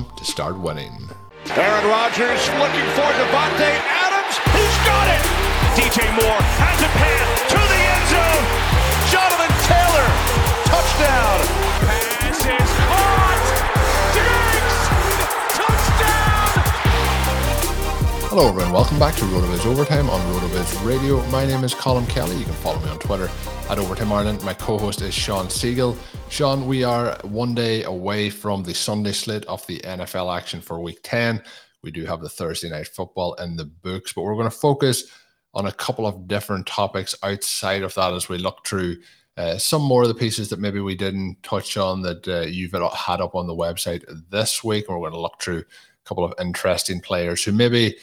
[0.00, 0.92] to start winning.
[1.54, 4.34] Aaron Rodgers looking for Davante Adams.
[4.56, 5.22] He's got it.
[5.76, 8.44] DJ Moore has a pass to the end zone.
[9.12, 10.08] Jonathan Taylor,
[10.72, 12.11] touchdown.
[18.34, 18.72] Hello, everyone.
[18.72, 21.22] Welcome back to RotoViz Overtime on RotoViz Radio.
[21.26, 22.34] My name is Colin Kelly.
[22.34, 23.28] You can follow me on Twitter
[23.68, 24.42] at Overtime Ireland.
[24.42, 25.98] My co-host is Shawn Siegele.
[26.30, 30.80] Sean, we are one day away from the Sunday slate of the NFL action for
[30.80, 31.42] Week 10.
[31.82, 35.10] We do have the Thursday night football in the books, but we're going to focus
[35.52, 38.96] on a couple of different topics outside of that as we look through
[39.36, 42.72] uh, some more of the pieces that maybe we didn't touch on that uh, you've
[42.72, 44.88] had up on the website this week.
[44.88, 47.94] We're going to look through a couple of interesting players who maybe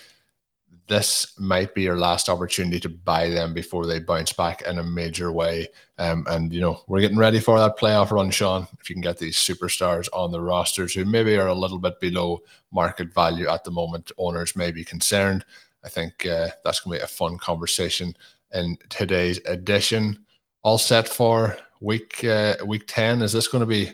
[0.89, 4.83] this might be your last opportunity to buy them before they bounce back in a
[4.83, 5.67] major way.
[6.00, 8.67] Um, and you know, we're getting ready for that playoff run, Sean.
[8.81, 11.99] If you can get these superstars on the rosters who maybe are a little bit
[11.99, 12.41] below
[12.72, 15.45] market value at the moment, owners may be concerned.
[15.83, 18.16] I think uh, that's going to be a fun conversation
[18.53, 20.25] in today's edition.
[20.63, 23.22] All set for week uh, week ten.
[23.22, 23.91] Is this going to be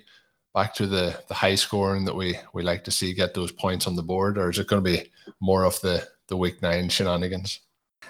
[0.54, 3.86] back to the the high scoring that we we like to see get those points
[3.86, 5.12] on the board, or is it going to be
[5.42, 7.62] more of the the week nine shenanigans?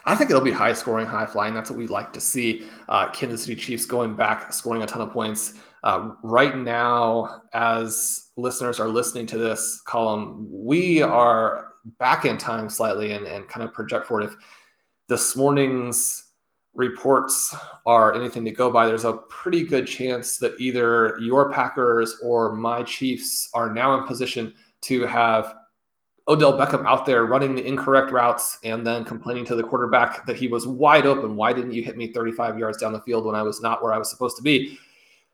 [0.06, 1.54] I think it'll be high scoring, high flying.
[1.54, 2.68] That's what we like to see.
[2.90, 5.54] Uh, Kansas City Chiefs going back, scoring a ton of points.
[5.84, 12.70] Uh, right now, as listeners are listening to this column, we are back in time
[12.70, 14.26] slightly and, and kind of project forward.
[14.26, 14.36] If
[15.08, 16.24] this morning's
[16.74, 17.56] reports
[17.86, 22.54] are anything to go by, there's a pretty good chance that either your Packers or
[22.54, 25.56] my Chiefs are now in position to have
[26.28, 30.36] Odell Beckham out there running the incorrect routes and then complaining to the quarterback that
[30.36, 31.36] he was wide open.
[31.36, 33.94] Why didn't you hit me 35 yards down the field when I was not where
[33.94, 34.80] I was supposed to be?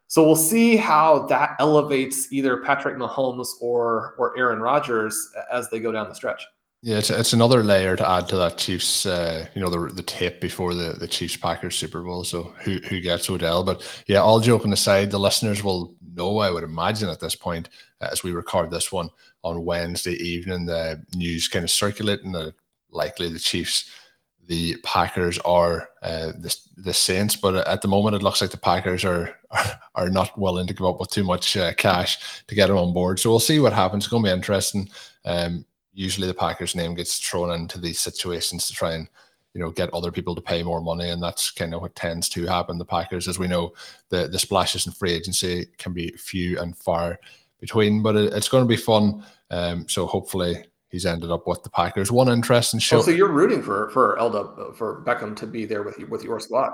[0.07, 5.79] So we'll see how that elevates either Patrick Mahomes or or Aaron Rodgers as they
[5.79, 6.45] go down the stretch.
[6.83, 10.01] Yeah, it's, it's another layer to add to that Chiefs, uh, you know, the the
[10.01, 12.23] tape before the the Chiefs Packers Super Bowl.
[12.23, 13.63] So who who gets Odell?
[13.63, 17.69] But yeah, all joking aside, the listeners will know, I would imagine, at this point,
[18.01, 19.09] as we record this one
[19.43, 22.53] on Wednesday evening, the news kind of circulating that
[22.89, 23.89] likely the Chiefs,
[24.47, 27.35] the Packers are uh, the, the Saints.
[27.35, 29.35] But at the moment, it looks like the Packers are
[29.95, 32.93] are, not willing to give up with too much uh, cash to get them on
[32.93, 33.19] board.
[33.19, 34.05] So we'll see what happens.
[34.05, 34.89] It's going to be interesting.
[35.25, 35.65] Um,
[36.01, 39.07] usually, the Packers' name gets thrown into these situations to try and
[39.53, 42.29] you know get other people to pay more money and that's kind of what tends
[42.29, 42.77] to happen.
[42.77, 43.73] The packers as we know
[44.09, 47.19] the the splashes in free agency can be few and far
[47.59, 49.25] between but it, it's going to be fun.
[49.49, 53.31] Um, so hopefully he's ended up with the packers one interesting show oh, so you're
[53.31, 56.71] rooting for for elda for beckham to be there with you with your squad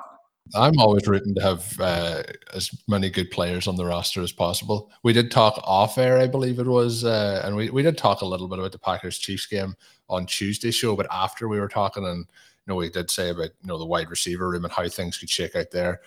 [0.55, 2.23] I'm always rooting to have uh,
[2.53, 4.91] as many good players on the roster as possible.
[5.03, 8.21] We did talk off air, I believe it was, uh, and we, we did talk
[8.21, 9.75] a little bit about the Packers Chiefs game
[10.09, 10.95] on Tuesday show.
[10.95, 12.25] But after we were talking, and
[12.67, 15.29] know, we did say about you know the wide receiver room and how things could
[15.29, 16.01] shake out there.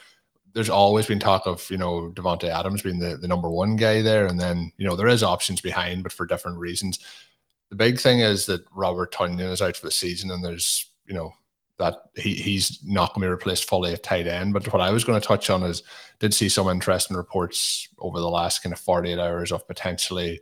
[0.52, 4.02] There's always been talk of you know Davante Adams being the, the number one guy
[4.02, 6.98] there, and then you know there is options behind, but for different reasons.
[7.70, 11.14] the big thing is that Robert Tonyan is out for the season, and there's you
[11.14, 11.32] know
[11.80, 14.52] that he he's not going to be replaced fully at tight end.
[14.52, 15.82] But what I was going to touch on is
[16.20, 20.40] did see some interesting reports over the last kind of 48 hours of potentially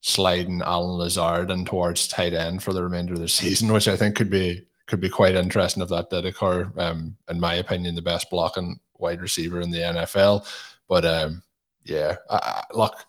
[0.00, 3.96] sliding Allen Lazard in towards tight end for the remainder of the season, which I
[3.96, 6.70] think could be could be quite interesting if that did occur.
[6.76, 10.46] Um, in my opinion, the best blocking wide receiver in the NFL.
[10.88, 11.42] But um,
[11.84, 13.06] yeah, I, I, look,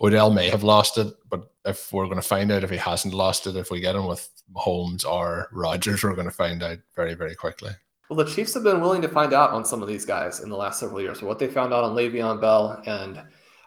[0.00, 3.14] Odell may have lost it, but if we're going to find out if he hasn't
[3.14, 6.78] lost it, if we get him with Holmes or Rodgers, we're going to find out
[6.94, 7.70] very, very quickly.
[8.08, 10.50] Well, the Chiefs have been willing to find out on some of these guys in
[10.50, 11.22] the last several years.
[11.22, 13.22] What they found out on Le'Veon Bell, and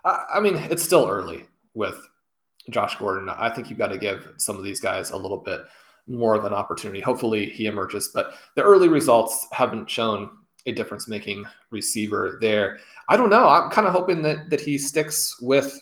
[0.05, 1.99] I, I mean, it's still early with
[2.69, 3.29] Josh Gordon.
[3.29, 5.61] I think you've got to give some of these guys a little bit
[6.07, 7.01] more of an opportunity.
[7.01, 10.29] Hopefully, he emerges, but the early results haven't shown
[10.67, 12.77] a difference making receiver there.
[13.09, 13.47] I don't know.
[13.47, 15.81] I'm kind of hoping that that he sticks with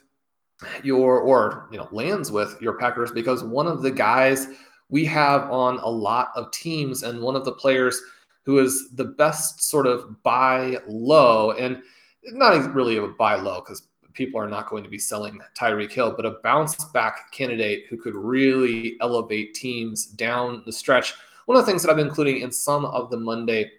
[0.84, 4.48] your or you know lands with your Packers because one of the guys
[4.90, 8.02] we have on a lot of teams and one of the players
[8.44, 11.81] who is the best sort of buy low and
[12.25, 16.13] not really a buy low because people are not going to be selling Tyreek Hill,
[16.16, 21.13] but a bounce back candidate who could really elevate teams down the stretch.
[21.46, 23.72] One of the things that I've been including in some of the Monday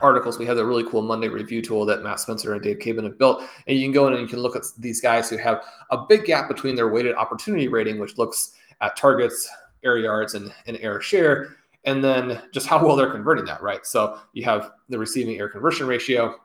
[0.00, 3.04] articles, we have a really cool Monday review tool that Matt Spencer and Dave Caban
[3.04, 3.42] have built.
[3.66, 5.98] And you can go in and you can look at these guys who have a
[6.08, 9.48] big gap between their weighted opportunity rating, which looks at targets,
[9.84, 13.84] air yards, and, and air share, and then just how well they're converting that, right?
[13.86, 16.36] So you have the receiving air conversion ratio.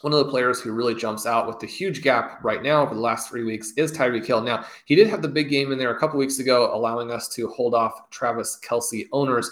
[0.00, 2.94] One of the players who really jumps out with the huge gap right now over
[2.94, 4.40] the last three weeks is Tyreek Hill.
[4.40, 7.28] Now, he did have the big game in there a couple weeks ago, allowing us
[7.28, 9.50] to hold off Travis Kelce owners.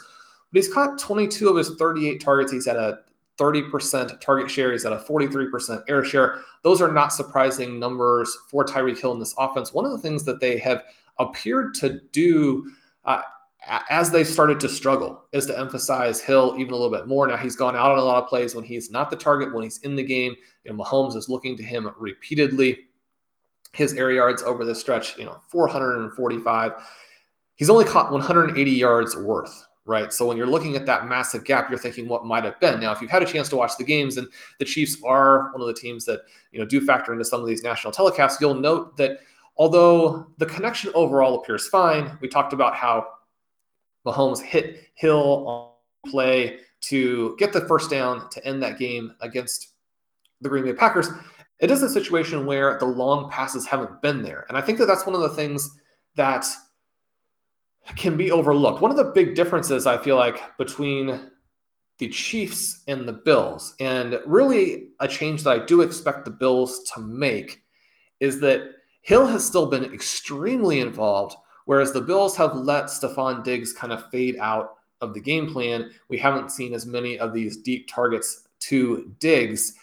[0.50, 2.50] But he's caught 22 of his 38 targets.
[2.50, 3.00] He's at a
[3.38, 4.72] 30% target share.
[4.72, 6.40] He's at a 43% air share.
[6.62, 9.72] Those are not surprising numbers for Tyreek Hill in this offense.
[9.72, 10.82] One of the things that they have
[11.18, 12.70] appeared to do
[13.04, 13.22] uh,
[13.90, 17.26] as they started to struggle is to emphasize Hill even a little bit more.
[17.26, 19.64] Now he's gone out on a lot of plays when he's not the target, when
[19.64, 20.34] he's in the game.
[20.64, 22.78] You know, Mahomes is looking to him repeatedly.
[23.72, 26.72] His air yards over this stretch, you know, 445.
[27.56, 30.12] He's only caught 180 yards worth, right?
[30.12, 32.78] So when you're looking at that massive gap, you're thinking what might have been.
[32.78, 35.62] Now, if you've had a chance to watch the games, and the Chiefs are one
[35.62, 36.20] of the teams that
[36.52, 39.20] you know do factor into some of these national telecasts, you'll note that
[39.56, 43.06] although the connection overall appears fine, we talked about how
[44.06, 49.72] Mahomes hit Hill on play to get the first down to end that game against
[50.42, 51.08] the Green Bay Packers.
[51.60, 54.44] It is a situation where the long passes haven't been there.
[54.48, 55.76] And I think that that's one of the things
[56.14, 56.46] that
[57.96, 58.82] can be overlooked.
[58.82, 61.30] One of the big differences I feel like between
[61.98, 66.82] the Chiefs and the Bills, and really a change that I do expect the Bills
[66.94, 67.62] to make,
[68.20, 68.70] is that
[69.02, 71.36] Hill has still been extremely involved
[71.68, 75.90] Whereas the Bills have let Stefon Diggs kind of fade out of the game plan.
[76.08, 79.74] We haven't seen as many of these deep targets to Diggs.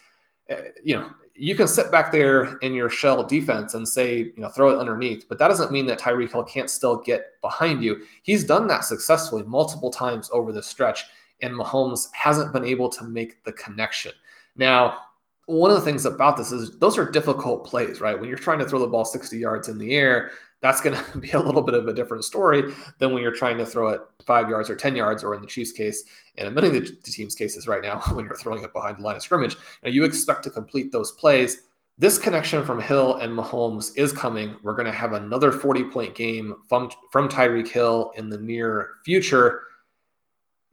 [0.50, 4.34] Uh, you know, you can sit back there in your shell defense and say, you
[4.38, 7.82] know, throw it underneath, but that doesn't mean that Tyreek Hill can't still get behind
[7.82, 8.02] you.
[8.22, 11.04] He's done that successfully multiple times over the stretch,
[11.42, 14.12] and Mahomes hasn't been able to make the connection.
[14.56, 14.98] Now,
[15.46, 18.18] one of the things about this is those are difficult plays, right?
[18.18, 20.30] When you're trying to throw the ball 60 yards in the air,
[20.60, 23.58] that's going to be a little bit of a different story than when you're trying
[23.58, 26.04] to throw it five yards or 10 yards, or in the Chiefs' case,
[26.36, 29.02] and in many of the, team's cases right now, when you're throwing it behind the
[29.02, 29.56] line of scrimmage.
[29.82, 31.62] Know, you expect to complete those plays.
[31.98, 34.56] This connection from Hill and Mahomes is coming.
[34.62, 38.90] We're going to have another 40 point game from, from Tyreek Hill in the near
[39.04, 39.62] future.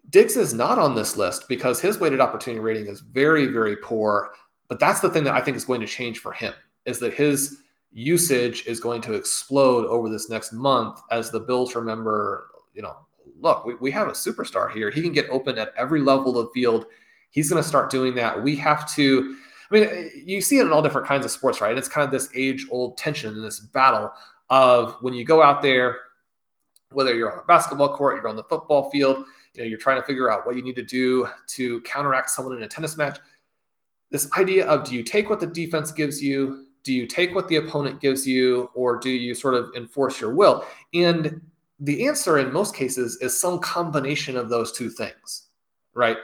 [0.10, 4.32] Diggs is not on this list because his weighted opportunity rating is very, very poor.
[4.68, 6.54] But that's the thing that I think is going to change for him
[6.86, 7.63] is that his
[7.94, 12.98] usage is going to explode over this next month as the Bills remember, you know,
[13.40, 14.90] look, we, we have a superstar here.
[14.90, 16.86] He can get open at every level of the field.
[17.30, 18.42] He's going to start doing that.
[18.42, 19.38] We have to,
[19.70, 21.70] I mean, you see it in all different kinds of sports, right?
[21.70, 24.12] And It's kind of this age old tension and this battle
[24.50, 25.98] of when you go out there,
[26.92, 30.00] whether you're on a basketball court, you're on the football field, you know, you're trying
[30.00, 33.20] to figure out what you need to do to counteract someone in a tennis match.
[34.10, 36.68] This idea of do you take what the defense gives you?
[36.84, 40.34] Do you take what the opponent gives you or do you sort of enforce your
[40.34, 40.66] will?
[40.94, 41.42] And
[41.80, 45.48] the answer in most cases is some combination of those two things
[45.94, 46.18] right?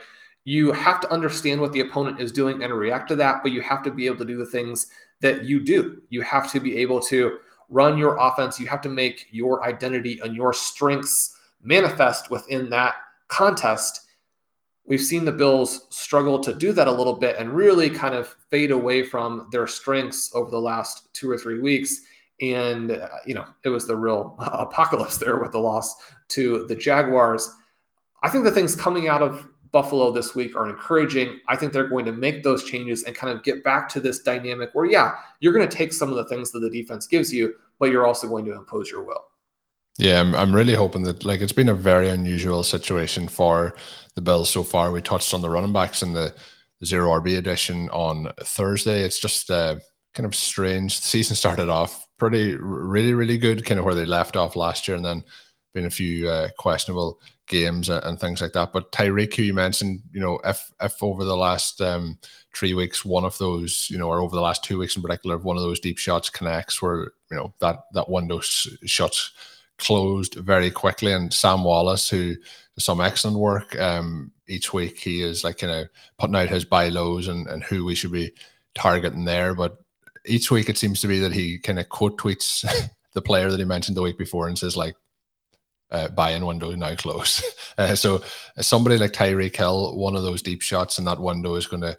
[0.46, 3.62] You have to understand what the opponent is doing and react to that but you
[3.62, 4.88] have to be able to do the things
[5.22, 6.02] that you do.
[6.10, 7.38] You have to be able to
[7.70, 8.60] run your offense.
[8.60, 12.96] You have to make your identity and your strengths manifest within that
[13.28, 14.08] contest
[14.90, 18.36] We've seen the Bills struggle to do that a little bit and really kind of
[18.50, 22.02] fade away from their strengths over the last two or three weeks.
[22.42, 25.96] And, uh, you know, it was the real apocalypse there with the loss
[26.30, 27.56] to the Jaguars.
[28.24, 31.40] I think the things coming out of Buffalo this week are encouraging.
[31.48, 34.20] I think they're going to make those changes and kind of get back to this
[34.24, 37.32] dynamic where, yeah, you're going to take some of the things that the defense gives
[37.32, 39.26] you, but you're also going to impose your will.
[39.98, 43.76] Yeah, I'm, I'm really hoping that like it's been a very unusual situation for
[44.16, 44.92] the Bills so far.
[44.92, 46.34] We touched on the running backs in the
[46.86, 49.02] zero RB edition on Thursday.
[49.02, 49.76] It's just uh,
[50.14, 51.00] kind of strange.
[51.00, 54.88] The season started off pretty, really, really good, kind of where they left off last
[54.88, 55.24] year, and then
[55.74, 58.72] been a few uh, questionable games and things like that.
[58.72, 62.18] But Tyreek, who you mentioned, you know, if if over the last um,
[62.56, 65.36] three weeks, one of those, you know, or over the last two weeks in particular,
[65.36, 69.32] if one of those deep shots connects, where you know that that window shuts
[69.80, 72.36] closed very quickly, and Sam Wallace, who
[72.76, 75.86] does some excellent work um, each week, he is like you know,
[76.18, 78.32] putting out his buy lows and and who we should be
[78.76, 79.78] targeting there, but.
[80.26, 82.68] Each week, it seems to be that he kind of quote tweets
[83.14, 84.96] the player that he mentioned the week before and says like
[85.92, 87.44] uh, buy-in window now closed.
[87.78, 88.22] Uh, so
[88.60, 91.98] somebody like Tyreek Hill, one of those deep shots in that window is going to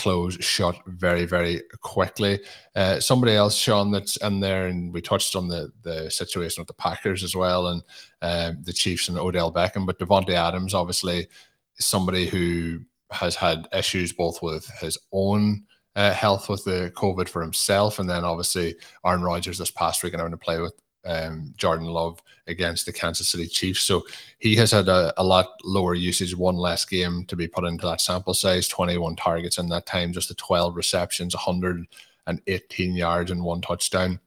[0.00, 2.40] close shut very very quickly.
[2.74, 6.68] Uh, somebody else, Sean, that's in there, and we touched on the the situation with
[6.68, 7.82] the Packers as well, and
[8.22, 11.28] um, the Chiefs and Odell Beckham, but Davante Adams obviously
[11.76, 12.80] is somebody who
[13.10, 15.64] has had issues both with his own.
[15.96, 20.12] Uh, health with the COVID for himself, and then obviously Aaron Rodgers this past week
[20.12, 20.72] and having to play with
[21.04, 23.80] um, Jordan Love against the Kansas City Chiefs.
[23.82, 24.04] So
[24.38, 27.86] he has had a, a, lot lower usage, one less game to be put into
[27.86, 33.42] that sample size, 21 targets in that time, just the 12 receptions, 118 yards and
[33.42, 34.20] one touchdown.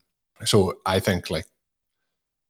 [0.45, 1.45] So I think like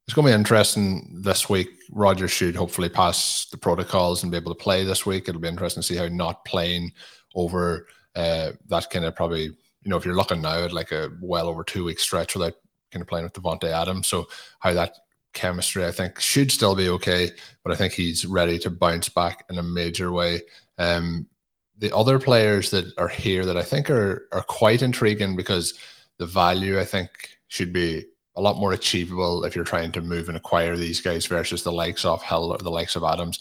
[0.08, 1.70] it's going to be interesting this week.
[1.92, 5.30] Rodgers should hopefully pass the protocols and be able to play this week.
[5.30, 6.92] It'll be interesting to see how not playing
[7.36, 11.10] over uh, that kind of probably, you know, if you're looking now at like a
[11.22, 12.54] well over two week stretch without
[12.92, 14.08] kind of playing with Davante Adams.
[14.08, 14.28] So
[14.60, 14.96] how that
[15.34, 17.32] chemistry, I think, should still be okay,
[17.64, 20.42] but I think he's ready to bounce back in a major way.
[20.78, 21.28] Um,
[21.78, 25.74] the other players that are here that I think are are quite intriguing because
[26.18, 27.10] the value I think
[27.48, 31.26] should be a lot more achievable if you're trying to move and acquire these guys
[31.26, 33.40] versus the likes of Hill or the likes of Adams,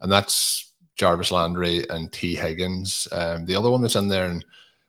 [0.00, 3.08] and that's Jarvis Landry and Tee Higgins.
[3.12, 4.44] Um, the other one that's in there, and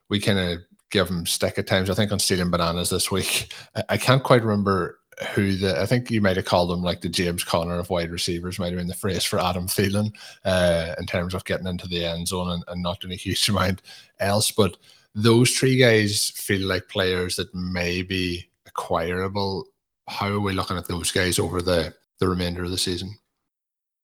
[0.08, 0.60] we kind of
[0.90, 1.90] give him stick at times.
[1.90, 3.52] I think on stealing bananas this week,
[3.88, 4.98] I can't quite remember
[5.34, 8.10] who the I think you might have called him like the James Conner of wide
[8.10, 10.12] receivers, might have been the phrase for Adam Thielen
[10.44, 13.48] uh, in terms of getting into the end zone and, and not doing a huge
[13.48, 13.82] amount
[14.20, 14.50] else.
[14.50, 14.76] But
[15.14, 19.66] those three guys feel like players that may be acquirable.
[20.08, 23.16] How are we looking at those guys over the the remainder of the season?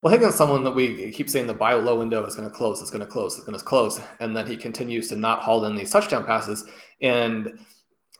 [0.01, 2.81] Well, Higgins someone that we keep saying the buy low window is going to close,
[2.81, 4.01] it's going to close, it's going to close.
[4.19, 6.65] And then he continues to not haul in these touchdown passes.
[7.01, 7.57] And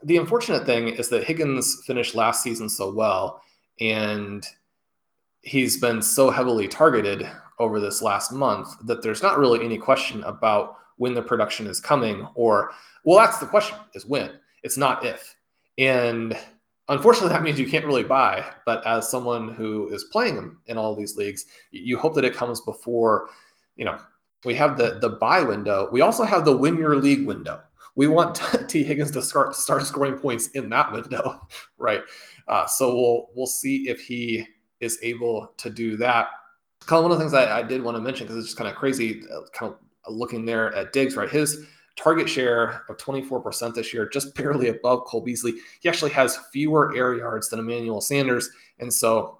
[0.03, 3.41] the unfortunate thing is that Higgins finished last season so well.
[3.79, 4.45] And
[5.41, 7.29] he's been so heavily targeted
[7.59, 11.79] over this last month that there's not really any question about when the production is
[11.79, 12.71] coming or
[13.03, 14.31] well that's the question is when.
[14.63, 15.35] It's not if.
[15.77, 16.37] And
[16.87, 20.77] unfortunately that means you can't really buy but as someone who is playing them in
[20.77, 23.29] all these leagues you hope that it comes before
[23.77, 23.97] you know
[24.45, 25.89] we have the the buy window.
[25.91, 27.61] We also have the win your league window
[27.95, 31.47] we want Tee Higgins to start start scoring points in that window
[31.77, 32.01] right
[32.47, 34.45] uh, so we'll we'll see if he
[34.79, 36.27] is able to do that
[36.85, 38.69] Colin, one of the things I, I did want to mention because it's just kind
[38.69, 43.73] of crazy uh, kind of looking there at Diggs right his target share of 24%
[43.73, 45.55] this year, just barely above Cole Beasley.
[45.81, 48.49] He actually has fewer air yards than Emmanuel Sanders.
[48.79, 49.39] And so,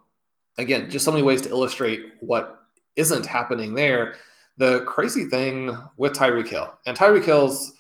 [0.58, 2.60] again, just so many ways to illustrate what
[2.96, 4.16] isn't happening there.
[4.58, 7.74] The crazy thing with Tyreek Hill and Tyreek Hill's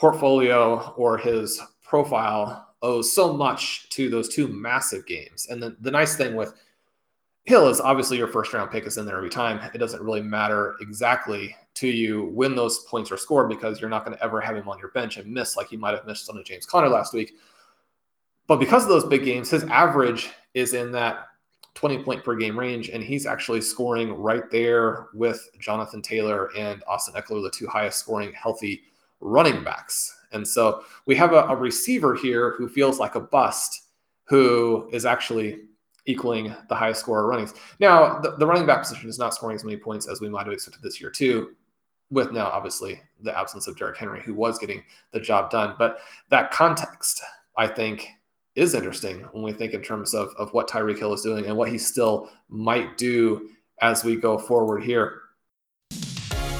[0.00, 5.46] portfolio or his profile owes so much to those two massive games.
[5.50, 6.54] And the, the nice thing with
[7.44, 9.60] Hill is obviously your first round pick is in there every time.
[9.74, 14.06] It doesn't really matter exactly to you when those points are scored because you're not
[14.06, 16.30] going to ever have him on your bench and miss like he might have missed
[16.30, 17.34] on a James Conner last week.
[18.46, 21.26] But because of those big games, his average is in that
[21.74, 26.82] 20 point per game range, and he's actually scoring right there with Jonathan Taylor and
[26.88, 28.82] Austin Ekeler, the two highest scoring healthy
[29.20, 30.16] running backs.
[30.32, 33.88] And so we have a, a receiver here who feels like a bust,
[34.24, 35.60] who is actually
[36.06, 37.54] equaling the highest scorer runnings.
[37.78, 40.46] Now, the, the, running back position is not scoring as many points as we might
[40.46, 41.54] have expected this year, too,
[42.10, 45.74] with now obviously the absence of Derrick Henry, who was getting the job done.
[45.78, 45.98] But
[46.30, 47.22] that context,
[47.56, 48.08] I think,
[48.56, 51.56] is interesting when we think in terms of, of what Tyreek Hill is doing and
[51.56, 53.50] what he still might do
[53.80, 55.22] as we go forward here.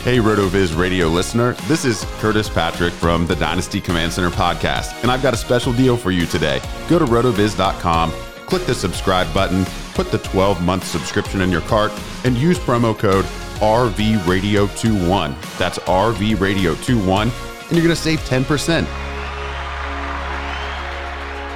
[0.03, 5.11] Hey, RotoViz radio listener, this is Curtis Patrick from the Dynasty Command Center podcast, and
[5.11, 6.63] I've got a special deal for you today.
[6.89, 8.11] Go to rotoviz.com,
[8.47, 11.93] click the subscribe button, put the 12 month subscription in your cart,
[12.25, 13.27] and use promo code
[13.61, 15.59] RVRadio21.
[15.59, 18.87] That's RVRadio21, and you're going to save 10%.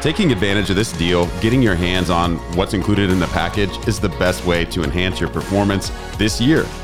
[0.02, 3.98] Taking advantage of this deal, getting your hands on what's included in the package is
[3.98, 6.66] the best way to enhance your performance this year.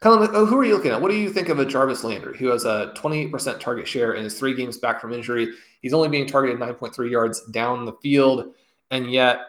[0.00, 1.00] Colin, uh, who are you looking at?
[1.00, 4.24] What do you think of a Jarvis Landry, who has a 28% target share and
[4.24, 5.52] is three games back from injury?
[5.82, 8.54] He's only being targeted 9.3 yards down the field,
[8.90, 9.40] and yet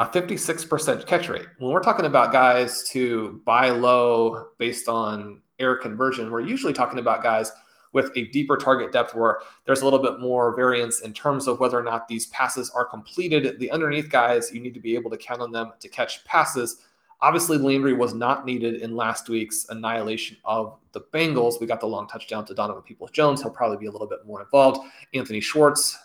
[0.00, 1.46] a 56% catch rate.
[1.58, 6.98] When we're talking about guys to buy low based on air conversion, we're usually talking
[6.98, 7.52] about guys
[7.92, 11.60] with a deeper target depth where there's a little bit more variance in terms of
[11.60, 13.60] whether or not these passes are completed.
[13.60, 16.78] The underneath guys, you need to be able to count on them to catch passes.
[17.22, 21.60] Obviously, Landry was not needed in last week's annihilation of the Bengals.
[21.60, 23.40] We got the long touchdown to Donovan Peoples Jones.
[23.40, 24.80] He'll probably be a little bit more involved.
[25.14, 25.96] Anthony Schwartz,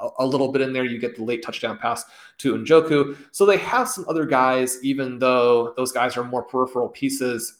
[0.00, 0.84] a, a little bit in there.
[0.84, 2.04] You get the late touchdown pass
[2.38, 3.16] to Njoku.
[3.30, 7.58] So they have some other guys, even though those guys are more peripheral pieces.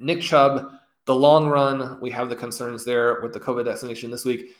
[0.00, 0.72] Nick Chubb,
[1.04, 4.56] the long run, we have the concerns there with the COVID vaccination this week.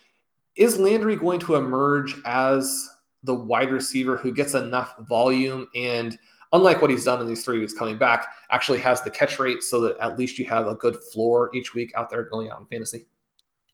[0.55, 2.89] Is Landry going to emerge as
[3.25, 6.17] the wide receiver who gets enough volume and–
[6.53, 9.63] unlike what he's done in these three weeks coming back, actually has the catch rate
[9.63, 12.61] so that at least you have a good floor each week out there going out
[12.61, 13.07] in fantasy.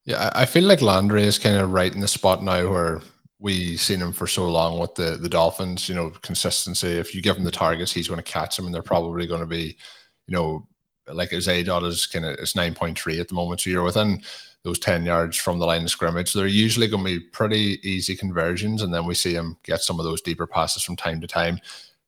[0.04, 3.00] Yeah, I feel like Landry is kind of right in the spot now where
[3.38, 5.88] we seen him for so long with the the Dolphins.
[5.88, 6.88] You know, consistency.
[6.88, 9.40] If you give him the targets, he's going to catch them, and they're probably going
[9.40, 9.76] to be,
[10.28, 10.66] you know,
[11.12, 13.60] like his aDOT is kind of it's nine point three at the moment.
[13.60, 14.22] So you're within
[14.62, 16.32] those 10 yards from the line of scrimmage.
[16.32, 18.82] They're usually going to be pretty easy conversions.
[18.82, 21.60] And then we see him get some of those deeper passes from time to time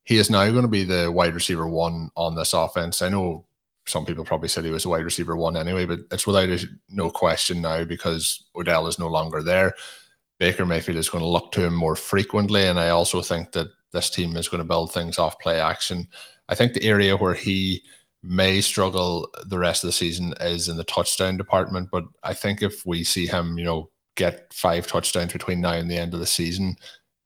[0.08, 3.02] he is now going to be the wide receiver one on this offense.
[3.02, 3.44] I know
[3.86, 6.66] some people probably said he was a wide receiver one anyway, but it's without a,
[6.88, 9.74] no question now because Odell is no longer there.
[10.38, 13.66] Baker Mayfield is going to look to him more frequently, and I also think that
[13.92, 16.08] this team is going to build things off play action.
[16.48, 17.82] I think the area where he
[18.22, 22.62] may struggle the rest of the season is in the touchdown department, but I think
[22.62, 26.20] if we see him, you know, get five touchdowns between now and the end of
[26.20, 26.76] the season,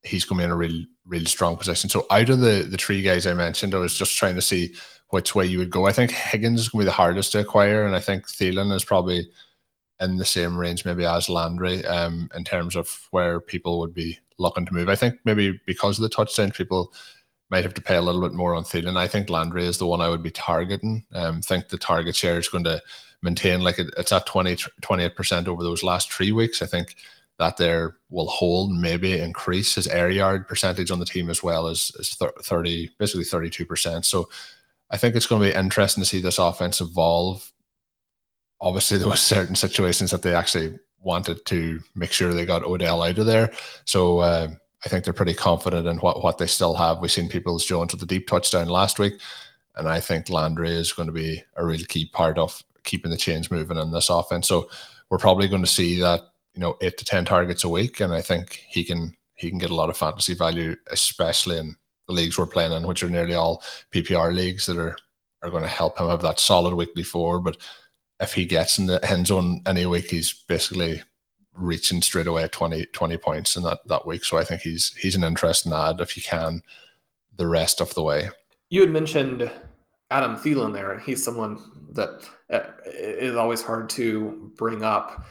[0.02, 1.90] he's going to be in a real, real strong position.
[1.90, 4.74] So out of the the three guys I mentioned, I was just trying to see
[5.10, 5.86] which way you would go.
[5.86, 8.74] I think Higgins is going to be the hardest to acquire, and I think Thielen
[8.74, 9.28] is probably
[10.00, 14.18] in the same range maybe as Landry um, in terms of where people would be
[14.38, 14.88] looking to move.
[14.88, 16.92] I think maybe because of the touchdown, people
[17.50, 18.96] might have to pay a little bit more on Thielen.
[18.96, 21.04] I think Landry is the one I would be targeting.
[21.12, 22.80] Um, think the target share is going to
[23.22, 26.62] maintain like it, it's at 20, 28% over those last three weeks.
[26.62, 26.96] I think
[27.38, 31.66] that there will hold, maybe increase his air yard percentage on the team as well
[31.66, 34.04] as, as 30, basically 32%.
[34.04, 34.28] So
[34.90, 37.50] I think it's going to be interesting to see this offense evolve.
[38.60, 43.02] Obviously, there was certain situations that they actually wanted to make sure they got Odell
[43.02, 43.52] out of there.
[43.86, 44.48] So uh,
[44.84, 47.00] I think they're pretty confident in what, what they still have.
[47.00, 49.14] We've seen Peoples Jones with the deep touchdown last week.
[49.76, 53.16] And I think Landry is going to be a real key part of keeping the
[53.16, 54.48] chains moving in this offense.
[54.48, 54.68] So
[55.08, 56.20] we're probably going to see that,
[56.54, 58.00] you know, eight to 10 targets a week.
[58.00, 61.74] And I think he can he can get a lot of fantasy value, especially in
[62.06, 63.62] the leagues we're playing in, which are nearly all
[63.92, 64.96] PPR leagues that are
[65.42, 67.40] are going to help him have that solid weekly four.
[67.40, 67.56] But
[68.20, 71.02] if he gets in the end zone any week, he's basically
[71.54, 74.24] reaching straight away 20, 20 points in that, that week.
[74.24, 76.62] So I think he's he's an interesting add if you can
[77.36, 78.30] the rest of the way.
[78.70, 79.50] You had mentioned
[80.10, 81.58] Adam Thielen there, and he's someone
[81.92, 85.24] that uh, always hard to bring up.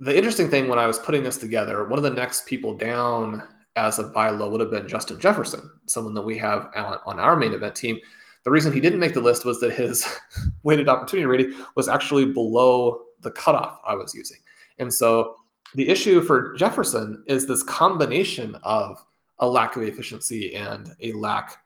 [0.00, 3.42] The interesting thing when I was putting this together, one of the next people down
[3.76, 7.36] as a buy low would have been Justin Jefferson, someone that we have on our
[7.36, 7.98] main event team.
[8.44, 10.18] The reason he didn't make the list was that his
[10.62, 14.38] weighted opportunity rating was actually below the cutoff I was using.
[14.78, 15.36] And so
[15.74, 19.04] the issue for Jefferson is this combination of
[19.38, 21.58] a lack of efficiency and a lack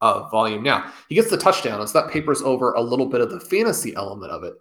[0.00, 0.62] of volume.
[0.62, 3.40] Now, he gets the touchdown, and so that papers over a little bit of the
[3.40, 4.54] fantasy element of it.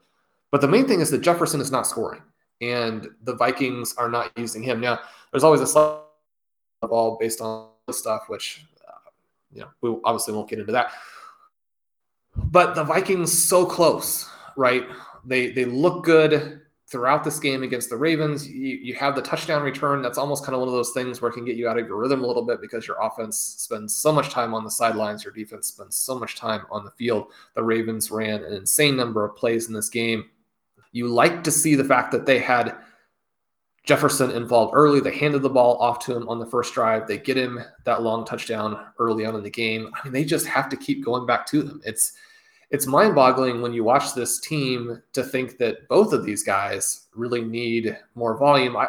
[0.52, 2.22] But the main thing is that Jefferson is not scoring,
[2.62, 4.80] and the Vikings are not using him.
[4.80, 5.00] Now,
[5.32, 6.00] there's always a slight
[6.82, 9.10] ball based on stuff, which, uh,
[9.52, 10.92] you know, we obviously won't get into that.
[12.36, 14.84] But the Vikings so close, right?
[15.26, 18.48] They they look good throughout this game against the Ravens.
[18.48, 20.02] You, you have the touchdown return.
[20.02, 21.88] That's almost kind of one of those things where it can get you out of
[21.88, 25.24] your rhythm a little bit because your offense spends so much time on the sidelines,
[25.24, 27.28] your defense spends so much time on the field.
[27.56, 30.26] The Ravens ran an insane number of plays in this game.
[30.92, 32.76] You like to see the fact that they had
[33.84, 35.00] Jefferson involved early.
[35.00, 37.08] They handed the ball off to him on the first drive.
[37.08, 39.90] They get him that long touchdown early on in the game.
[39.94, 41.82] I mean, they just have to keep going back to them.
[41.86, 42.14] It's
[42.70, 47.42] it's mind-boggling when you watch this team to think that both of these guys really
[47.42, 48.78] need more volume.
[48.78, 48.88] I,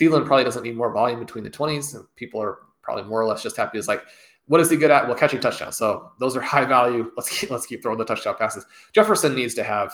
[0.00, 1.94] Thielen probably doesn't need more volume between the 20s.
[1.94, 4.02] and People are probably more or less just happy as like,
[4.46, 5.06] what is he good at?
[5.06, 5.76] Well, catching touchdowns.
[5.76, 7.12] So those are high value.
[7.16, 8.66] Let's keep let's keep throwing the touchdown passes.
[8.92, 9.92] Jefferson needs to have,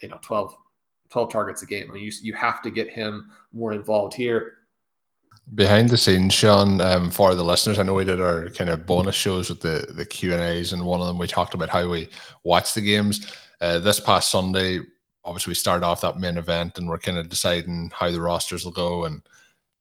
[0.00, 0.56] you know, 12,
[1.10, 1.90] 12 targets a game.
[1.90, 4.58] I mean, you you have to get him more involved here
[5.54, 8.86] behind the scenes, Sean, um, for the listeners, I know we did our kind of
[8.86, 11.68] bonus shows with the the Q and A's, and one of them we talked about
[11.68, 12.08] how we
[12.44, 13.32] watch the games.
[13.60, 14.80] Uh, this past Sunday,
[15.24, 18.64] obviously, we started off that main event, and we're kind of deciding how the rosters
[18.64, 19.22] will go, and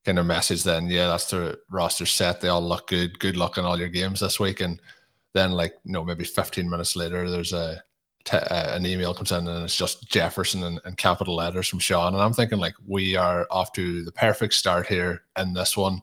[0.05, 2.39] kind of message then, yeah, that's the roster set.
[2.39, 3.19] They all look good.
[3.19, 4.81] Good luck in all your games this week, and
[5.33, 7.83] then like you know maybe 15 minutes later, there's a
[8.27, 11.79] te- uh, an email comes in and it's just Jefferson and, and, capital letters from
[11.79, 12.13] Sean.
[12.13, 16.01] And I'm thinking, like, we are off to the perfect start here in this one.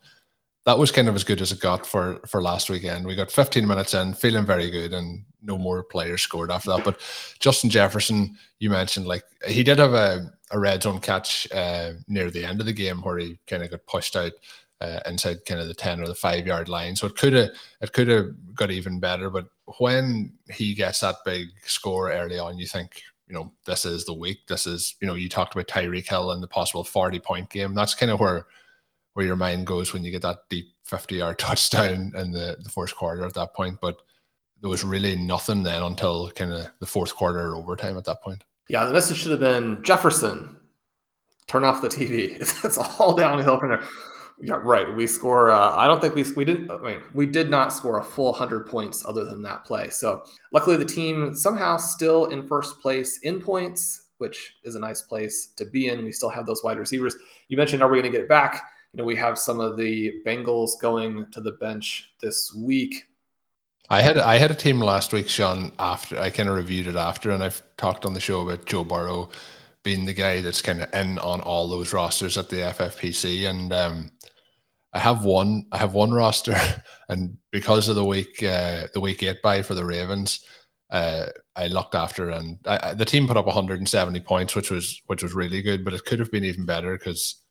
[0.64, 3.06] That was kind of as good as it got for for last weekend.
[3.06, 6.84] We got 15 minutes in, feeling very good, and no more players scored after that.
[6.84, 7.00] But
[7.38, 12.30] Justin Jefferson, you mentioned, like, he did have a, a red zone catch uh, near
[12.30, 14.32] the end of the game where he kind of got pushed out
[14.80, 16.96] uh, inside kind of the 10 or the five yard line.
[16.96, 19.30] So it could have it could have got even better.
[19.30, 19.46] But
[19.78, 24.14] when he gets that big score early on, you think, you know, this is the
[24.14, 24.46] week.
[24.46, 27.74] This is, you know, you talked about Tyreek Hill and the possible 40 point game.
[27.74, 28.46] That's kind of where
[29.14, 32.70] where your mind goes when you get that deep 50 yard touchdown in the, the
[32.70, 33.78] first quarter at that point.
[33.80, 33.98] But
[34.60, 38.44] there was really nothing then until kind of the fourth quarter overtime at that point.
[38.68, 40.56] Yeah, the message should have been Jefferson,
[41.46, 42.40] turn off the TV.
[42.64, 43.82] It's all downhill from there.
[44.40, 44.92] Yeah, right.
[44.94, 45.50] We score.
[45.50, 46.70] Uh, I don't think we we didn't.
[46.70, 49.90] I mean, we did not score a full hundred points other than that play.
[49.90, 55.02] So luckily, the team somehow still in first place in points, which is a nice
[55.02, 56.04] place to be in.
[56.04, 57.16] We still have those wide receivers.
[57.48, 58.62] You mentioned, are we going to get it back?
[58.92, 63.04] You know, we have some of the Bengals going to the bench this week.
[63.90, 65.70] I had I had a team last week, Sean.
[65.78, 68.82] After I kind of reviewed it after, and I've talked on the show about Joe
[68.82, 69.30] Burrow
[69.82, 73.72] being the guy that's kind of in on all those rosters at the FFPC, and
[73.72, 74.10] um,
[74.94, 75.66] I have one.
[75.72, 76.56] I have one roster,
[77.08, 80.40] and because of the week, uh, the week eight bye for the Ravens,
[80.90, 81.26] uh,
[81.56, 85.34] I looked after, and I, the team put up 170 points, which was which was
[85.34, 85.84] really good.
[85.84, 87.42] But it could have been even better because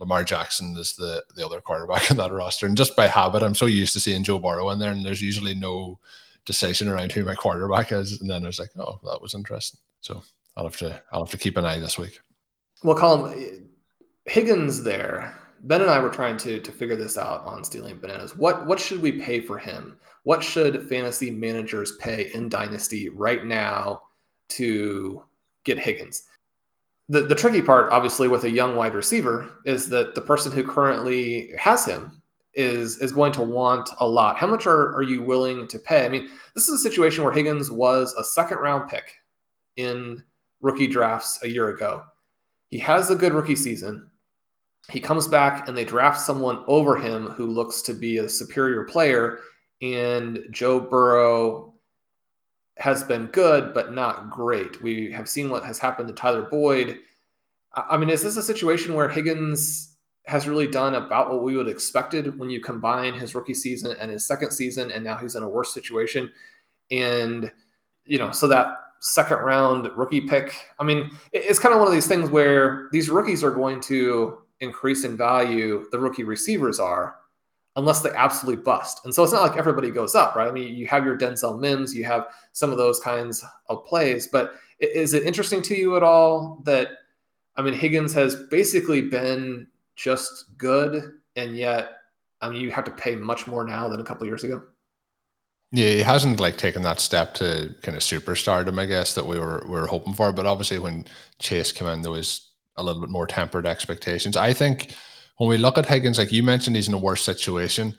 [0.00, 3.54] Lamar Jackson is the the other quarterback in that roster, and just by habit, I'm
[3.54, 6.00] so used to seeing Joe Burrow in there, and there's usually no
[6.46, 9.78] decision around who my quarterback is, and then I was like, oh, that was interesting.
[10.00, 10.24] So
[10.56, 12.18] I'll have to I'll have to keep an eye this week.
[12.82, 13.68] Well, Colin
[14.24, 18.36] Higgins there Ben and I were trying to to figure this out on stealing bananas.
[18.36, 19.98] What what should we pay for him?
[20.24, 24.02] What should fantasy managers pay in Dynasty right now
[24.50, 25.22] to
[25.64, 26.24] get Higgins?
[27.08, 30.62] The the tricky part, obviously, with a young wide receiver, is that the person who
[30.62, 32.22] currently has him
[32.54, 34.36] is is going to want a lot.
[34.36, 36.04] How much are, are you willing to pay?
[36.04, 39.14] I mean, this is a situation where Higgins was a second round pick
[39.76, 40.22] in
[40.60, 42.02] rookie drafts a year ago.
[42.70, 44.07] He has a good rookie season
[44.90, 48.84] he comes back and they draft someone over him who looks to be a superior
[48.84, 49.40] player.
[49.82, 51.74] And Joe Burrow
[52.78, 54.80] has been good, but not great.
[54.82, 56.98] We have seen what has happened to Tyler Boyd.
[57.74, 59.96] I mean, is this a situation where Higgins
[60.26, 63.96] has really done about what we would have expected when you combine his rookie season
[64.00, 66.32] and his second season, and now he's in a worse situation?
[66.90, 67.52] And,
[68.04, 71.94] you know, so that second round rookie pick, I mean, it's kind of one of
[71.94, 77.16] these things where these rookies are going to increase in value, the rookie receivers are,
[77.76, 79.00] unless they absolutely bust.
[79.04, 80.48] And so it's not like everybody goes up, right?
[80.48, 84.26] I mean, you have your Denzel Mims, you have some of those kinds of plays,
[84.26, 86.88] but is it interesting to you at all that,
[87.56, 89.66] I mean, Higgins has basically been
[89.96, 91.92] just good, and yet,
[92.40, 94.62] I mean, you have to pay much more now than a couple years ago?
[95.70, 99.38] Yeah, he hasn't like taken that step to kind of superstardom, I guess, that we
[99.38, 100.32] were we were hoping for.
[100.32, 101.04] But obviously, when
[101.40, 102.47] Chase came in, there was
[102.78, 104.36] a little bit more tempered expectations.
[104.36, 104.94] I think
[105.36, 107.96] when we look at Higgins, like you mentioned, he's in a worse situation.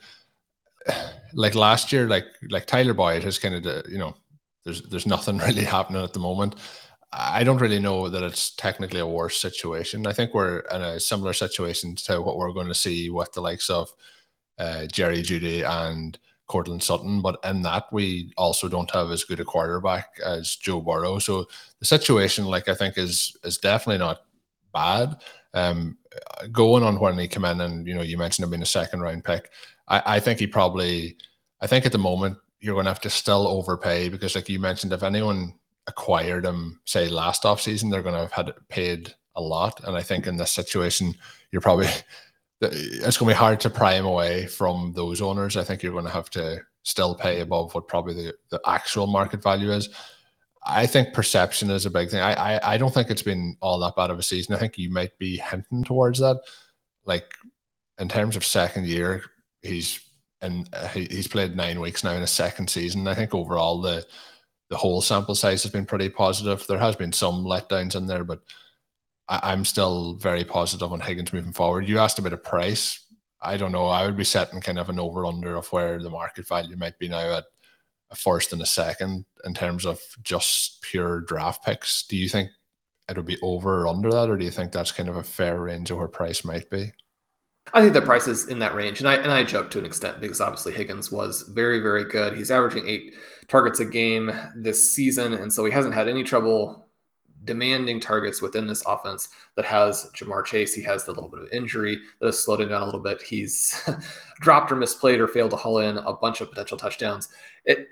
[1.32, 4.16] Like last year, like like Tyler Boyd has kind of you know,
[4.64, 6.56] there's there's nothing really happening at the moment.
[7.12, 10.08] I don't really know that it's technically a worse situation.
[10.08, 13.42] I think we're in a similar situation to what we're going to see with the
[13.42, 13.92] likes of
[14.58, 16.18] uh, Jerry Jeudy and
[16.50, 20.80] Courtland Sutton, but in that we also don't have as good a quarterback as Joe
[20.80, 21.20] Burrow.
[21.20, 21.46] So
[21.78, 24.22] the situation, like I think, is is definitely not
[24.72, 25.16] bad.
[25.54, 25.98] Um,
[26.52, 29.00] going on when he came in, and you know, you mentioned him being a second
[29.00, 29.50] round pick.
[29.88, 31.16] I, I think he probably,
[31.60, 34.60] I think at the moment you're going to have to still overpay because, like you
[34.60, 35.54] mentioned, if anyone
[35.86, 39.80] acquired him, say last off season, they're going to have had paid a lot.
[39.84, 41.14] And I think in this situation,
[41.52, 41.88] you're probably
[42.60, 45.56] it's going to be hard to pry him away from those owners.
[45.56, 49.06] I think you're going to have to still pay above what probably the, the actual
[49.06, 49.88] market value is.
[50.64, 52.20] I think perception is a big thing.
[52.20, 54.54] I, I I don't think it's been all that bad of a season.
[54.54, 56.40] I think you might be hinting towards that.
[57.04, 57.32] Like
[57.98, 59.22] in terms of second year,
[59.62, 60.00] he's
[60.42, 63.08] and he, he's played nine weeks now in a second season.
[63.08, 64.04] I think overall the
[64.70, 66.66] the whole sample size has been pretty positive.
[66.66, 68.40] There has been some letdowns in there, but
[69.28, 71.88] I, am still very positive on Higgins moving forward.
[71.88, 73.04] You asked about a price.
[73.42, 73.86] I don't know.
[73.86, 76.98] I would be setting kind of an over under of where the market value might
[76.98, 77.44] be now at
[78.10, 82.04] a first and a second in terms of just pure draft picks.
[82.04, 82.50] Do you think
[83.08, 85.60] it'll be over or under that, or do you think that's kind of a fair
[85.60, 86.92] range of where price might be?
[87.72, 89.86] I think the price is in that range, and I and I joke to an
[89.86, 92.36] extent because obviously Higgins was very very good.
[92.36, 93.14] He's averaging eight
[93.48, 96.88] targets a game this season, and so he hasn't had any trouble
[97.44, 100.74] demanding targets within this offense that has Ja'Marr Chase.
[100.74, 103.22] He has the little bit of injury that has slowed him down a little bit.
[103.22, 103.88] He's
[104.40, 107.28] dropped or misplayed or failed to haul in a bunch of potential touchdowns.
[107.64, 107.88] It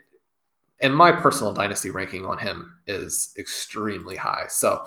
[0.80, 4.46] and my personal dynasty ranking on him is extremely high.
[4.48, 4.84] So,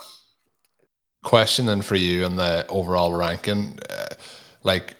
[1.23, 4.15] question then for you in the overall ranking, uh,
[4.63, 4.95] like,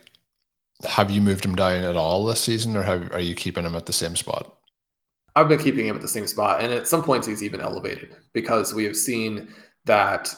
[0.84, 3.76] have you moved him down at all this season, or have, are you keeping him
[3.76, 4.58] at the same spot?
[5.36, 8.16] I've been keeping him at the same spot, and at some points he's even elevated
[8.34, 9.48] because we have seen
[9.86, 10.34] that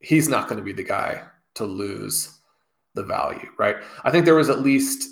[0.00, 1.22] he's not going to be the guy
[1.54, 2.38] to lose
[2.94, 3.76] the value, right?
[4.02, 5.08] I think there was at least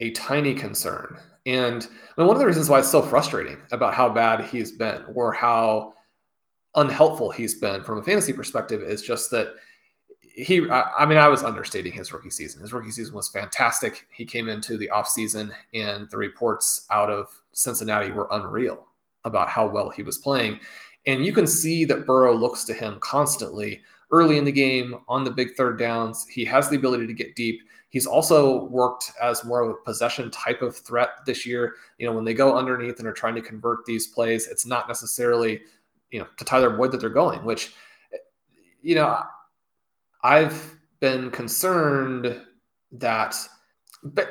[0.00, 4.44] a tiny concern and one of the reasons why it's so frustrating about how bad
[4.44, 5.94] he's been or how
[6.74, 9.54] unhelpful he's been from a fantasy perspective is just that
[10.34, 12.62] he I mean I was understating his rookie season.
[12.62, 14.06] His rookie season was fantastic.
[14.10, 18.86] He came into the offseason and the reports out of Cincinnati were unreal
[19.24, 20.58] about how well he was playing.
[21.06, 25.24] And you can see that Burrow looks to him constantly early in the game on
[25.24, 26.26] the big third downs.
[26.28, 27.60] He has the ability to get deep.
[27.92, 31.74] He's also worked as more of a possession type of threat this year.
[31.98, 34.88] You know, when they go underneath and are trying to convert these plays, it's not
[34.88, 35.60] necessarily,
[36.10, 37.74] you know, to Tyler Boyd that they're going, which,
[38.80, 39.20] you know,
[40.24, 42.40] I've been concerned
[42.92, 43.36] that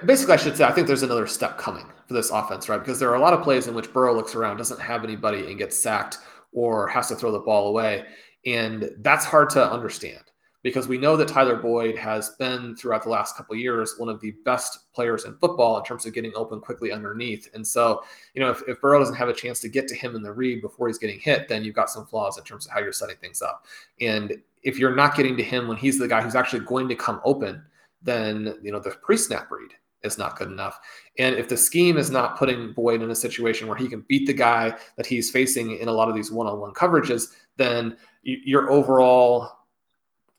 [0.05, 2.79] basically, I should say, I think there's another step coming for this offense, right?
[2.79, 5.45] Because there are a lot of plays in which Burrow looks around, doesn't have anybody,
[5.45, 6.17] and gets sacked
[6.51, 8.05] or has to throw the ball away.
[8.47, 10.23] And that's hard to understand
[10.63, 14.21] because we know that Tyler Boyd has been throughout the last couple years one of
[14.21, 17.49] the best players in football in terms of getting open quickly underneath.
[17.53, 20.15] And so, you know, if, if Burrow doesn't have a chance to get to him
[20.15, 22.71] in the read before he's getting hit, then you've got some flaws in terms of
[22.71, 23.65] how you're setting things up.
[23.99, 26.95] And if you're not getting to him when he's the guy who's actually going to
[26.95, 27.63] come open,
[28.03, 29.71] then you know the pre-snap read
[30.03, 30.79] is not good enough.
[31.19, 34.25] And if the scheme is not putting Boyd in a situation where he can beat
[34.25, 39.60] the guy that he's facing in a lot of these one-on-one coverages, then your overall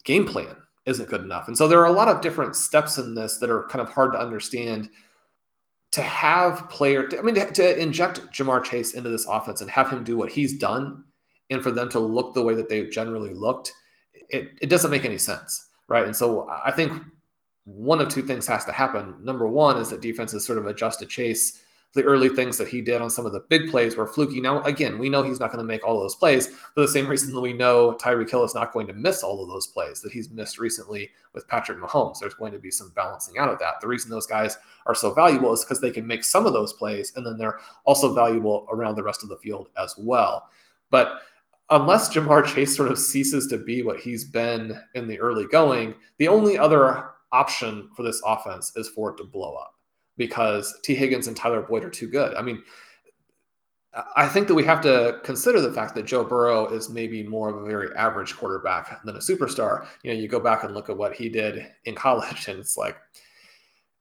[0.04, 1.48] game plan isn't good enough.
[1.48, 3.88] And so there are a lot of different steps in this that are kind of
[3.88, 4.90] hard to understand.
[5.92, 9.90] To have player, I mean, to, to inject Ja'Marr Chase into this offense and have
[9.90, 11.04] him do what he's done,
[11.50, 13.74] and for them to look the way that they've generally looked,
[14.30, 16.06] it, it doesn't make any sense, right?
[16.06, 16.92] And so I think
[17.64, 19.16] one of two things has to happen.
[19.22, 21.60] Number one is that defenses sort of adjust to Chase
[21.94, 24.40] the early things that he did on some of the big plays were fluky.
[24.40, 27.06] Now, again, we know he's not going to make all those plays for the same
[27.06, 30.00] reason that we know Tyreek Hill is not going to miss all of those plays
[30.00, 32.18] that he's missed recently with Patrick Mahomes.
[32.18, 33.80] There's going to be some balancing out of that.
[33.80, 36.72] The reason those guys are so valuable is because they can make some of those
[36.72, 40.48] plays, and then they're also valuable around the rest of the field as well.
[40.90, 41.20] But
[41.68, 45.94] unless Ja'Marr Chase sort of ceases to be what he's been in the early going,
[46.16, 49.74] the only other option for this offense is for it to blow up
[50.16, 52.34] because Tee Higgins and Tyler Boyd are too good.
[52.34, 52.62] I mean,
[54.16, 57.50] I think that we have to consider the fact that Joe Burrow is maybe more
[57.50, 59.86] of a very average quarterback than a superstar.
[60.02, 62.78] You know, you go back and look at what he did in college, and it's
[62.78, 62.96] like,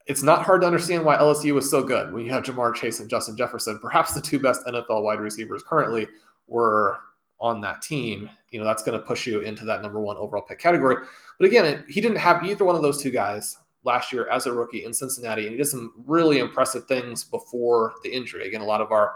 [0.08, 3.02] it's not hard to understand why LSU was so good when you have Ja'Marr Chase
[3.02, 3.80] and Justin Jefferson.
[3.80, 6.08] Perhaps the two best NFL wide receivers currently
[6.48, 6.98] were
[7.40, 8.30] on that team.
[8.50, 11.06] You know, that's going to push you into that number one overall pick category.
[11.38, 14.54] But again, he didn't have either one of those two guys last year as a
[14.54, 18.48] rookie in Cincinnati, and he did some really impressive things before the injury.
[18.48, 19.14] Again, a lot of our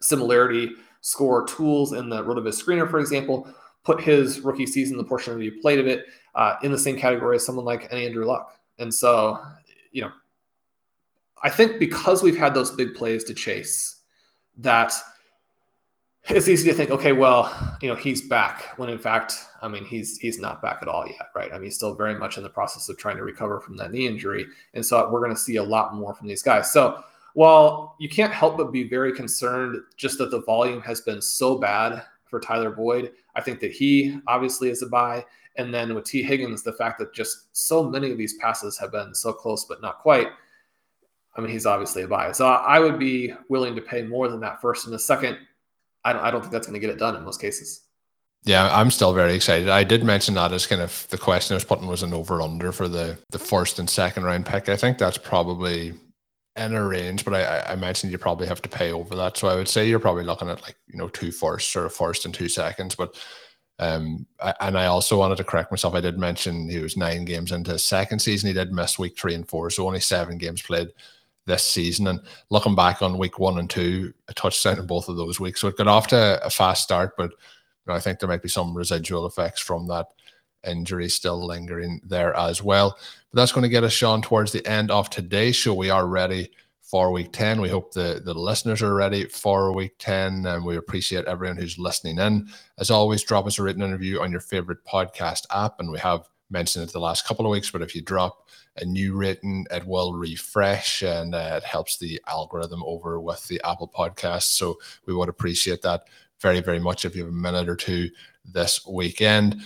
[0.00, 3.48] similarity score tools in the RotoViz screener, for example,
[3.84, 6.98] put his rookie season, the portion that he played of it, uh, in the same
[6.98, 8.58] category as someone like an Andrew Luck.
[8.78, 9.40] And so,
[9.92, 10.10] you know,
[11.42, 14.02] I think because we've had those big plays to chase,
[14.58, 14.92] that–
[16.28, 18.76] it's easy to think, okay, well, you know, he's back.
[18.78, 21.50] When in fact, I mean, he's he's not back at all yet, right?
[21.50, 23.92] I mean, he's still very much in the process of trying to recover from that
[23.92, 26.72] knee injury, and so we're going to see a lot more from these guys.
[26.72, 27.02] So
[27.34, 31.58] while you can't help but be very concerned, just that the volume has been so
[31.58, 35.24] bad for Tyler Boyd, I think that he obviously is a buy.
[35.56, 38.92] And then with Tee Higgins, the fact that just so many of these passes have
[38.92, 40.28] been so close but not quite.
[41.36, 42.32] I mean, he's obviously a buy.
[42.32, 45.38] So I would be willing to pay more than that first and the second
[46.06, 47.82] I don't, I don't think that's going to get it done in most cases.
[48.44, 49.68] Yeah, I'm still very excited.
[49.68, 52.40] I did mention that as kind of the question I was putting was an over
[52.40, 54.68] under for the the first and second round pick.
[54.68, 55.94] I think that's probably
[56.54, 59.36] in a range, but I, I mentioned you probably have to pay over that.
[59.36, 61.90] So I would say you're probably looking at like, you know, two firsts or a
[61.90, 62.94] first and two seconds.
[62.94, 63.16] But
[63.80, 65.94] um I, and I also wanted to correct myself.
[65.94, 68.46] I did mention he was nine games into his second season.
[68.46, 70.88] He did miss week three and four, so only seven games played
[71.46, 72.08] this season.
[72.08, 75.60] And looking back on week one and two, a touchdown in both of those weeks.
[75.60, 77.36] So it got off to a fast start, but you
[77.86, 80.06] know, I think there might be some residual effects from that
[80.66, 82.98] injury still lingering there as well.
[83.30, 85.74] But that's going to get us, Shawn, towards the end of today's show.
[85.74, 86.50] We are ready
[86.82, 87.60] for week 10.
[87.60, 91.78] We hope the, the listeners are ready for week 10, and we appreciate everyone who's
[91.78, 92.48] listening in.
[92.78, 96.28] As always, drop us a written interview on your favorite podcast app, and we have
[96.50, 99.86] mentioned it the last couple of weeks, but if you drop a new rating, it
[99.86, 104.44] will refresh and uh, it helps the algorithm over with the Apple podcast.
[104.44, 106.04] So we would appreciate that
[106.40, 108.10] very, very much if you have a minute or two
[108.44, 109.62] this weekend.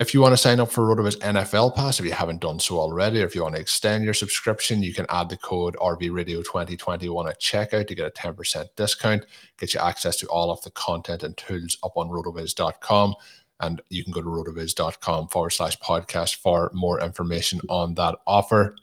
[0.00, 2.78] If you want to sign up for RotoViz NFL Pass, if you haven't done so
[2.78, 7.28] already, or if you want to extend your subscription, you can add the code RVRadio2021
[7.28, 9.26] at checkout to get a 10% discount,
[9.58, 13.14] get you access to all of the content and tools up on rotoviz.com.
[13.60, 18.76] And you can go to rotoviz.com forward slash podcast for more information on that offer.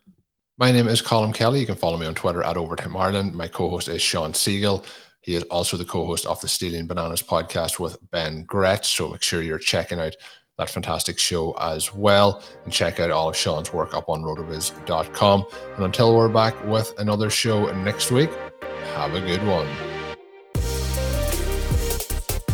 [0.58, 1.60] My name is Colin Kelly.
[1.60, 3.36] You can follow me on Twitter at Overtime Ireland.
[3.36, 4.86] My co host is Shawn Siegele.
[5.22, 8.96] He is also the co host of the Stealing Bananas podcast with Ben Gretch.
[8.96, 10.16] So make sure you're checking out
[10.58, 12.42] that fantastic show as well.
[12.64, 15.46] And check out all of Shawn's work up on rotoviz.com.
[15.76, 18.32] And until we're back with another show next week,
[18.96, 19.97] have a good one.